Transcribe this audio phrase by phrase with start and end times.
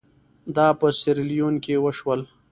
[0.55, 2.21] دا په سیریلیون کې وشول.